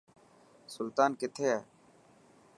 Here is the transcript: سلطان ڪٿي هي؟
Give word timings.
سلطان 0.73 1.11
ڪٿي 1.19 1.43
هي؟ 1.51 1.57